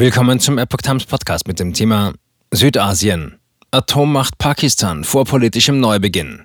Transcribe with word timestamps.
Willkommen 0.00 0.38
zum 0.38 0.58
Epoch 0.58 0.80
Times 0.80 1.06
Podcast 1.06 1.48
mit 1.48 1.58
dem 1.58 1.72
Thema 1.72 2.12
Südasien. 2.52 3.40
Atommacht 3.72 4.38
Pakistan 4.38 5.02
vor 5.02 5.24
politischem 5.24 5.80
Neubeginn. 5.80 6.44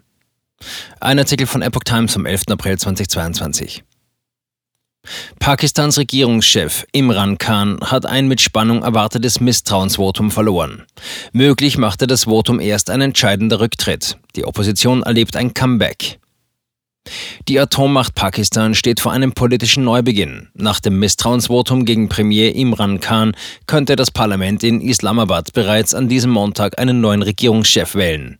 Ein 0.99 1.19
Artikel 1.19 1.45
von 1.45 1.61
Epoch 1.61 1.83
Times 1.83 2.13
vom 2.13 2.25
11. 2.25 2.45
April 2.49 2.79
2022. 2.79 3.83
Pakistans 5.37 5.99
Regierungschef 5.99 6.87
Imran 6.93 7.37
Khan 7.37 7.77
hat 7.79 8.07
ein 8.07 8.27
mit 8.27 8.41
Spannung 8.41 8.81
erwartetes 8.81 9.39
Misstrauensvotum 9.39 10.31
verloren. 10.31 10.87
Möglich 11.31 11.77
machte 11.77 12.07
das 12.07 12.23
Votum 12.23 12.59
erst 12.59 12.89
ein 12.89 13.01
entscheidender 13.01 13.59
Rücktritt. 13.59 14.17
Die 14.35 14.45
Opposition 14.45 15.03
erlebt 15.03 15.35
ein 15.35 15.53
Comeback. 15.53 16.17
Die 17.49 17.59
Atommacht 17.59 18.15
Pakistan 18.15 18.73
steht 18.73 18.99
vor 18.99 19.11
einem 19.11 19.33
politischen 19.33 19.83
Neubeginn. 19.83 20.47
Nach 20.53 20.79
dem 20.79 20.99
Misstrauensvotum 20.99 21.83
gegen 21.83 22.07
Premier 22.07 22.55
Imran 22.55 23.01
Khan 23.01 23.35
könnte 23.67 23.95
das 23.95 24.11
Parlament 24.11 24.63
in 24.63 24.79
Islamabad 24.79 25.51
bereits 25.53 25.93
an 25.93 26.07
diesem 26.07 26.31
Montag 26.31 26.79
einen 26.79 27.01
neuen 27.01 27.21
Regierungschef 27.21 27.95
wählen. 27.95 28.39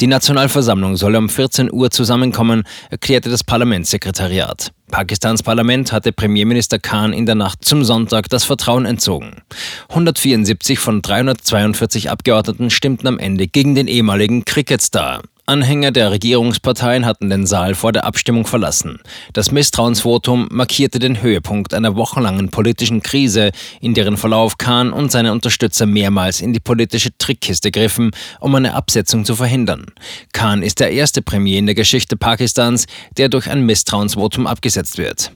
Die 0.00 0.06
Nationalversammlung 0.06 0.96
soll 0.96 1.16
um 1.16 1.28
14 1.28 1.70
Uhr 1.70 1.90
zusammenkommen, 1.90 2.64
erklärte 2.88 3.28
das 3.28 3.44
Parlamentssekretariat. 3.44 4.72
Pakistans 4.90 5.42
Parlament 5.42 5.92
hatte 5.92 6.12
Premierminister 6.12 6.78
Khan 6.78 7.12
in 7.12 7.26
der 7.26 7.34
Nacht 7.34 7.62
zum 7.62 7.84
Sonntag 7.84 8.30
das 8.30 8.44
Vertrauen 8.44 8.86
entzogen. 8.86 9.42
174 9.90 10.78
von 10.78 11.02
342 11.02 12.10
Abgeordneten 12.10 12.70
stimmten 12.70 13.06
am 13.06 13.18
Ende 13.18 13.46
gegen 13.48 13.74
den 13.74 13.86
ehemaligen 13.86 14.46
Cricketstar. 14.46 15.20
Anhänger 15.50 15.90
der 15.90 16.12
Regierungsparteien 16.12 17.04
hatten 17.04 17.28
den 17.28 17.44
Saal 17.44 17.74
vor 17.74 17.90
der 17.90 18.04
Abstimmung 18.04 18.46
verlassen. 18.46 19.00
Das 19.32 19.50
Misstrauensvotum 19.50 20.46
markierte 20.52 21.00
den 21.00 21.22
Höhepunkt 21.22 21.74
einer 21.74 21.96
wochenlangen 21.96 22.50
politischen 22.52 23.02
Krise, 23.02 23.50
in 23.80 23.92
deren 23.92 24.16
Verlauf 24.16 24.58
Khan 24.58 24.92
und 24.92 25.10
seine 25.10 25.32
Unterstützer 25.32 25.86
mehrmals 25.86 26.40
in 26.40 26.52
die 26.52 26.60
politische 26.60 27.10
Trickkiste 27.18 27.72
griffen, 27.72 28.12
um 28.38 28.54
eine 28.54 28.74
Absetzung 28.74 29.24
zu 29.24 29.34
verhindern. 29.34 29.86
Khan 30.32 30.62
ist 30.62 30.78
der 30.78 30.92
erste 30.92 31.20
Premier 31.20 31.58
in 31.58 31.66
der 31.66 31.74
Geschichte 31.74 32.16
Pakistans, 32.16 32.86
der 33.16 33.28
durch 33.28 33.50
ein 33.50 33.66
Misstrauensvotum 33.66 34.46
abgesetzt 34.46 34.98
wird. 34.98 35.32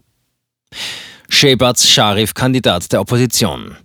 Shehbaz 1.28 1.88
Sharif, 1.88 2.34
Kandidat 2.34 2.92
der 2.92 3.00
Opposition. 3.00 3.77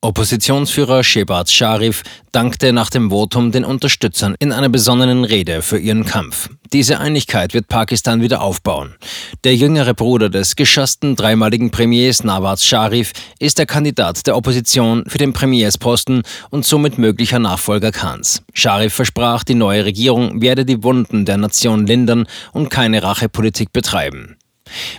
Oppositionsführer 0.00 1.02
Shehbaz 1.02 1.50
Sharif 1.50 2.04
dankte 2.30 2.72
nach 2.72 2.88
dem 2.88 3.10
Votum 3.10 3.50
den 3.50 3.64
Unterstützern 3.64 4.36
in 4.38 4.52
einer 4.52 4.68
besonnenen 4.68 5.24
Rede 5.24 5.60
für 5.60 5.76
ihren 5.76 6.04
Kampf. 6.04 6.50
Diese 6.72 7.00
Einigkeit 7.00 7.52
wird 7.52 7.66
Pakistan 7.66 8.22
wieder 8.22 8.40
aufbauen. 8.40 8.94
Der 9.42 9.56
jüngere 9.56 9.94
Bruder 9.94 10.30
des 10.30 10.54
geschassten 10.54 11.16
dreimaligen 11.16 11.72
Premiers 11.72 12.22
Nawaz 12.22 12.64
Sharif 12.64 13.12
ist 13.40 13.58
der 13.58 13.66
Kandidat 13.66 14.24
der 14.28 14.36
Opposition 14.36 15.02
für 15.08 15.18
den 15.18 15.32
Premiersposten 15.32 16.22
und 16.50 16.64
somit 16.64 16.96
möglicher 16.96 17.40
Nachfolger 17.40 17.90
Khans. 17.90 18.44
Sharif 18.54 18.94
versprach, 18.94 19.42
die 19.42 19.56
neue 19.56 19.84
Regierung 19.84 20.40
werde 20.40 20.64
die 20.64 20.84
Wunden 20.84 21.24
der 21.24 21.38
Nation 21.38 21.88
lindern 21.88 22.28
und 22.52 22.70
keine 22.70 23.02
Rachepolitik 23.02 23.72
betreiben. 23.72 24.37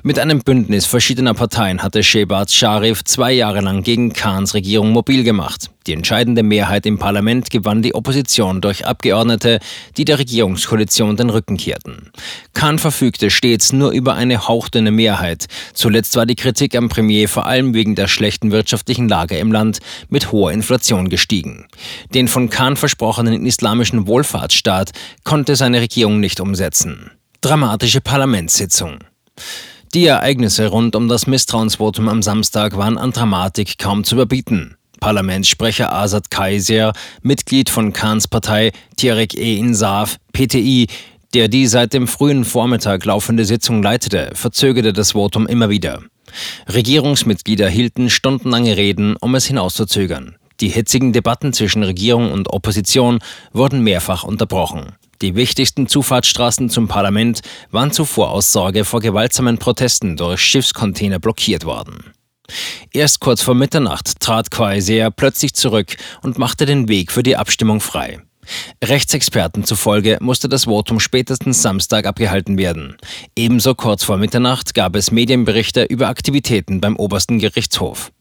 Mit 0.03 0.19
einem 0.19 0.39
Bündnis 0.39 0.85
verschiedener 0.85 1.33
Parteien 1.33 1.81
hatte 1.83 2.03
Shehbaz 2.03 2.53
Sharif 2.53 3.03
zwei 3.03 3.31
Jahre 3.31 3.61
lang 3.61 3.83
gegen 3.83 4.13
Khans 4.13 4.53
Regierung 4.53 4.91
mobil 4.91 5.23
gemacht. 5.23 5.69
Die 5.87 5.93
entscheidende 5.93 6.43
Mehrheit 6.43 6.85
im 6.85 6.99
Parlament 6.99 7.49
gewann 7.49 7.81
die 7.81 7.95
Opposition 7.95 8.61
durch 8.61 8.85
Abgeordnete, 8.85 9.59
die 9.97 10.05
der 10.05 10.19
Regierungskoalition 10.19 11.17
den 11.17 11.31
Rücken 11.31 11.57
kehrten. 11.57 12.11
Khan 12.53 12.77
verfügte 12.77 13.31
stets 13.31 13.73
nur 13.73 13.91
über 13.91 14.13
eine 14.13 14.47
hauchdünne 14.47 14.91
Mehrheit. 14.91 15.47
Zuletzt 15.73 16.15
war 16.15 16.25
die 16.25 16.35
Kritik 16.35 16.75
am 16.75 16.89
Premier 16.89 17.27
vor 17.27 17.47
allem 17.47 17.73
wegen 17.73 17.95
der 17.95 18.07
schlechten 18.07 18.51
wirtschaftlichen 18.51 19.09
Lage 19.09 19.37
im 19.37 19.51
Land 19.51 19.79
mit 20.09 20.31
hoher 20.31 20.51
Inflation 20.51 21.09
gestiegen. 21.09 21.65
Den 22.13 22.27
von 22.27 22.49
Khan 22.49 22.75
versprochenen 22.75 23.45
islamischen 23.45 24.05
Wohlfahrtsstaat 24.05 24.91
konnte 25.23 25.55
seine 25.55 25.81
Regierung 25.81 26.19
nicht 26.19 26.39
umsetzen. 26.39 27.11
Dramatische 27.41 28.01
Parlamentssitzung. 28.01 28.99
Die 29.93 30.05
Ereignisse 30.05 30.67
rund 30.67 30.95
um 30.95 31.07
das 31.07 31.25
Misstrauensvotum 31.25 32.09
am 32.09 32.21
Samstag 32.21 32.77
waren 32.77 32.97
an 32.97 33.11
Dramatik 33.11 33.79
kaum 33.79 34.03
zu 34.03 34.15
überbieten. 34.15 34.75
Parlamentssprecher 34.99 35.91
Azad 35.93 36.29
Kaiser, 36.29 36.93
Mitglied 37.21 37.69
von 37.69 37.93
Khans 37.93 38.27
Partei 38.27 38.71
Tehrik-e-Insaf, 38.97 40.17
PTI, 40.33 40.87
der 41.33 41.47
die 41.47 41.67
seit 41.67 41.93
dem 41.93 42.07
frühen 42.07 42.45
Vormittag 42.45 43.05
laufende 43.05 43.45
Sitzung 43.45 43.81
leitete, 43.81 44.31
verzögerte 44.33 44.93
das 44.93 45.13
Votum 45.13 45.47
immer 45.47 45.69
wieder. 45.69 46.01
Regierungsmitglieder 46.67 47.69
hielten 47.69 48.09
stundenlange 48.09 48.77
Reden, 48.77 49.15
um 49.15 49.35
es 49.35 49.45
hinauszuzögern. 49.45 50.35
Die 50.59 50.69
hitzigen 50.69 51.13
Debatten 51.13 51.53
zwischen 51.53 51.83
Regierung 51.83 52.31
und 52.31 52.51
Opposition 52.51 53.19
wurden 53.53 53.81
mehrfach 53.81 54.23
unterbrochen. 54.23 54.93
Die 55.21 55.35
wichtigsten 55.35 55.87
Zufahrtsstraßen 55.87 56.69
zum 56.69 56.87
Parlament 56.87 57.41
waren 57.71 57.91
zuvor 57.91 58.31
aus 58.31 58.53
Sorge 58.53 58.85
vor 58.85 59.01
gewaltsamen 59.01 59.57
Protesten 59.57 60.15
durch 60.15 60.39
Schiffscontainer 60.39 61.19
blockiert 61.19 61.65
worden. 61.65 62.13
Erst 62.93 63.19
kurz 63.19 63.41
vor 63.41 63.53
Mitternacht 63.53 64.19
trat 64.19 64.49
Quaisea 64.49 65.09
plötzlich 65.11 65.53
zurück 65.53 65.97
und 66.21 66.37
machte 66.37 66.65
den 66.65 66.87
Weg 66.87 67.11
für 67.11 67.23
die 67.23 67.35
Abstimmung 67.35 67.81
frei. 67.81 68.21
Rechtsexperten 68.83 69.63
zufolge 69.63 70.17
musste 70.21 70.49
das 70.49 70.65
Votum 70.65 70.99
spätestens 70.99 71.61
Samstag 71.61 72.05
abgehalten 72.05 72.57
werden. 72.57 72.97
Ebenso 73.35 73.75
kurz 73.75 74.03
vor 74.03 74.17
Mitternacht 74.17 74.73
gab 74.73 74.95
es 74.95 75.11
Medienberichte 75.11 75.83
über 75.83 76.07
Aktivitäten 76.07 76.81
beim 76.81 76.95
obersten 76.95 77.39
Gerichtshof. 77.39 78.11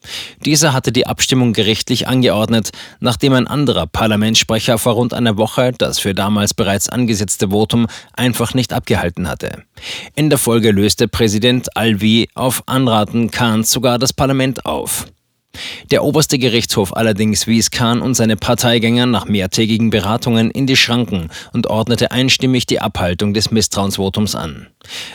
Dieser 0.44 0.72
hatte 0.72 0.92
die 0.92 1.06
Abstimmung 1.06 1.52
gerichtlich 1.52 2.08
angeordnet, 2.08 2.70
nachdem 3.00 3.32
ein 3.34 3.46
anderer 3.46 3.86
Parlamentssprecher 3.86 4.78
vor 4.78 4.94
rund 4.94 5.14
einer 5.14 5.36
Woche 5.36 5.72
das 5.76 5.98
für 5.98 6.14
damals 6.14 6.54
bereits 6.54 6.88
angesetzte 6.88 7.50
Votum 7.50 7.86
einfach 8.12 8.54
nicht 8.54 8.72
abgehalten 8.72 9.28
hatte. 9.28 9.64
In 10.14 10.30
der 10.30 10.38
Folge 10.38 10.70
löste 10.70 11.08
Präsident 11.08 11.76
Alvi 11.76 12.28
auf 12.34 12.62
Anraten 12.66 13.30
Kahns 13.30 13.70
sogar 13.70 13.98
das 13.98 14.12
Parlament 14.12 14.66
auf. 14.66 15.06
Der 15.90 16.04
oberste 16.04 16.38
Gerichtshof 16.38 16.94
allerdings 16.94 17.46
wies 17.46 17.70
Kahn 17.70 18.02
und 18.02 18.12
seine 18.12 18.36
Parteigänger 18.36 19.06
nach 19.06 19.24
mehrtägigen 19.24 19.88
Beratungen 19.88 20.50
in 20.50 20.66
die 20.66 20.76
Schranken 20.76 21.30
und 21.54 21.66
ordnete 21.66 22.10
einstimmig 22.10 22.66
die 22.66 22.80
Abhaltung 22.80 23.32
des 23.32 23.50
Misstrauensvotums 23.50 24.34
an. 24.34 24.66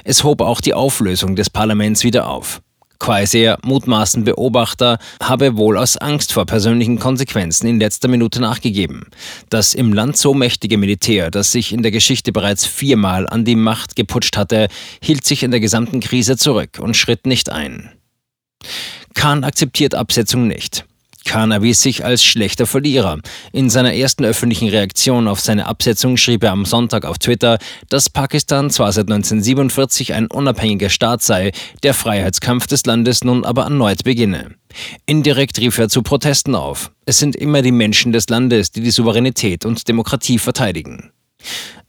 Es 0.04 0.24
hob 0.24 0.42
auch 0.42 0.62
die 0.62 0.74
Auflösung 0.74 1.36
des 1.36 1.52
Parlaments 1.52 2.04
wieder 2.04 2.28
auf. 2.28 2.62
Quaiser, 2.98 3.58
mutmaßen 3.64 4.24
Beobachter, 4.24 4.98
habe 5.22 5.58
wohl 5.58 5.78
aus 5.78 5.98
Angst 5.98 6.34
vor 6.34 6.46
persönlichen 6.46 6.98
Konsequenzen 6.98 7.68
in 7.68 7.80
letzter 7.80 8.08
Minute 8.08 8.42
nachgegeben. 8.42 9.08
Das 9.50 9.76
im 9.76 9.94
Land 9.94 10.18
so 10.18 10.34
mächtige 10.34 10.78
Militär, 10.78 11.30
das 11.30 11.52
sich 11.52 11.74
in 11.74 11.84
der 11.84 11.92
Geschichte 11.92 12.32
bereits 12.32 12.66
viermal 12.66 13.28
an 13.28 13.46
die 13.46 13.58
Macht 13.58 13.96
geputscht 13.96 14.38
hatte, 14.38 14.70
hielt 15.04 15.26
sich 15.26 15.44
in 15.44 15.52
der 15.52 15.60
gesamten 15.60 16.00
Krise 16.00 16.38
zurück 16.38 16.80
und 16.80 16.96
schritt 16.96 17.28
nicht 17.28 17.52
ein. 17.52 17.92
Khan 19.13 19.44
akzeptiert 19.44 19.96
Absetzung 19.96 20.47
nicht. 20.47 20.85
Khan 21.25 21.51
erwies 21.51 21.81
sich 21.81 22.03
als 22.03 22.24
schlechter 22.24 22.66
Verlierer. 22.66 23.19
In 23.51 23.69
seiner 23.69 23.94
ersten 23.94 24.25
öffentlichen 24.25 24.68
Reaktion 24.68 25.28
auf 25.28 25.40
seine 25.40 25.68
Absetzung 25.68 26.18
schrieb 26.18 26.44
er 26.44 26.51
am 26.51 26.66
Sonntag 26.66 27.06
auf 27.06 27.18
Twitter, 27.18 27.59
dass 27.90 28.09
Pakistan 28.09 28.69
zwar 28.69 28.91
seit 28.91 29.09
1947 29.09 30.13
ein 30.13 30.28
unabhängiger 30.28 30.90
Staat 30.90 31.22
sei, 31.22 31.51
der 31.84 31.94
Freiheitskampf 31.94 32.68
des 32.68 32.85
Landes 32.85 33.24
nun 33.24 33.46
aber 33.46 33.63
erneut 33.63 34.03
beginne. 34.03 34.56
Indirekt 35.06 35.59
rief 35.59 35.78
er 35.78 35.90
zu 35.90 36.01
Protesten 36.01 36.56
auf. 36.56 36.91
Es 37.06 37.19
sind 37.19 37.35
immer 37.35 37.62
die 37.62 37.72
Menschen 37.72 38.12
des 38.12 38.28
Landes, 38.30 38.72
die 38.72 38.81
die 38.81 38.91
Souveränität 38.91 39.66
und 39.66 39.88
Demokratie 39.88 40.40
verteidigen. 40.40 41.12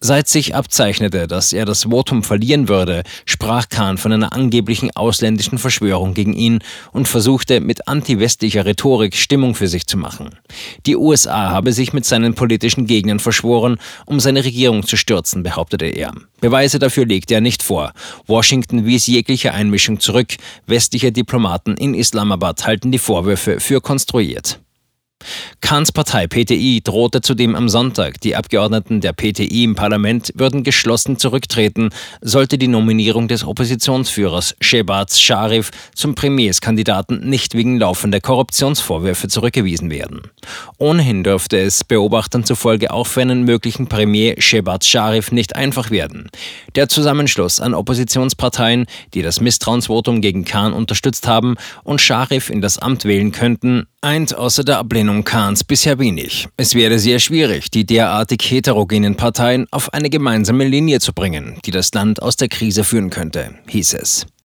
Seit 0.01 0.29
sich 0.29 0.55
abzeichnete, 0.55 1.27
dass 1.27 1.55
er 1.55 1.65
das 1.65 1.85
Votum 1.85 2.23
verlieren 2.23 2.69
würde, 2.69 3.05
sprach 3.25 3.71
Kahn 3.71 3.97
von 3.97 4.13
einer 4.13 4.35
angeblichen 4.35 4.91
ausländischen 4.95 5.57
Verschwörung 5.57 6.13
gegen 6.13 6.35
ihn 6.35 6.59
und 6.93 7.09
versuchte 7.09 7.61
mit 7.61 7.89
anti-westlicher 7.89 8.67
Rhetorik 8.67 9.17
Stimmung 9.17 9.55
für 9.55 9.67
sich 9.67 9.87
zu 9.87 9.97
machen. 9.97 10.31
Die 10.85 10.97
USA 10.97 11.51
habe 11.51 11.73
sich 11.73 11.95
mit 11.95 12.05
seinen 12.05 12.35
politischen 12.35 12.87
Gegnern 12.87 13.19
verschworen, 13.19 13.79
um 14.05 14.21
seine 14.21 14.45
Regierung 14.45 14.87
zu 14.87 14.99
stürzen, 14.99 15.43
behauptete 15.43 15.87
er. 15.87 16.13
Beweise 16.41 16.79
dafür 16.79 17.07
legte 17.07 17.35
er 17.35 17.41
nicht 17.41 17.63
vor. 17.63 17.95
Washington 18.27 18.85
wies 18.85 19.07
jegliche 19.07 19.55
Einmischung 19.55 20.01
zurück. 20.01 20.35
Westliche 20.67 21.13
Diplomaten 21.13 21.79
in 21.79 21.95
Islamabad 21.95 22.67
halten 22.67 22.93
die 22.93 22.99
Vorwürfe 22.99 23.59
für 23.61 23.81
konstruiert. 23.81 24.61
Kahns 25.61 25.93
Partei 25.93 26.27
PTI 26.27 26.81
drohte 26.83 27.21
zudem 27.21 27.55
am 27.55 27.69
Sonntag, 27.69 28.21
die 28.21 28.37
Abgeordneten 28.37 29.01
der 29.01 29.13
PTI 29.13 29.65
im 29.65 29.75
Parlament 29.75 30.33
würden 30.35 30.63
geschlossen 30.63 31.19
zurücktreten, 31.19 31.91
sollte 32.21 32.59
die 32.59 32.69
Nominierung 32.69 33.29
des 33.29 33.45
Oppositionsführers 33.45 34.57
Shehbaz 34.61 35.21
Sharif 35.21 35.71
zum 35.95 36.15
Premierskandidaten 36.15 37.29
nicht 37.29 37.55
wegen 37.55 37.79
laufender 37.79 38.21
Korruptionsvorwürfe 38.21 39.29
zurückgewiesen 39.29 39.91
werden. 39.91 40.23
Ohnehin 40.79 41.23
dürfte 41.23 41.59
es 41.59 41.85
Beobachtern 41.85 42.45
zufolge 42.45 42.93
auch 42.93 43.07
für 43.07 43.23
einen 43.23 43.45
möglichen 43.45 43.89
Premier 43.89 44.35
Shehbaz 44.39 44.87
Sharif 44.87 45.33
nicht 45.33 45.57
einfach 45.57 45.91
werden. 45.91 46.31
Der 46.75 46.89
Zusammenschluss 46.89 47.61
an 47.61 47.75
Oppositionsparteien, 47.75 48.87
die 49.15 49.23
das 49.23 49.41
Misstrauensvotum 49.41 50.21
gegen 50.21 50.45
Kahn 50.45 50.73
unterstützt 50.73 51.27
haben 51.27 51.57
und 51.85 52.01
Sharif 52.01 52.51
in 52.51 52.61
das 52.61 52.79
Amt 52.79 53.05
wählen 53.05 53.33
könnten, 53.33 53.87
eint 54.01 54.35
außer 54.35 54.65
der 54.65 54.79
Ablehnung 54.79 55.14
Kahns 55.23 55.63
bisher 55.63 56.01
wenig. 56.01 56.49
Es 56.57 56.75
wäre 56.75 56.99
sehr 56.99 57.21
schwierig, 57.21 57.71
die 57.71 57.87
derartig 57.87 58.41
heterogenen 58.51 59.17
Parteien 59.17 59.67
auf 59.71 59.93
eine 59.95 60.11
gemeinsame 60.11 60.67
Linie 60.67 60.99
zu 60.99 61.13
bringen, 61.13 61.59
die 61.65 61.71
das 61.71 61.93
Land 61.95 62.21
aus 62.21 62.37
der 62.37 62.49
Krise 62.49 62.83
führen 62.83 63.11
könnte, 63.11 63.51
hieß 63.69 63.95
es. 63.95 64.27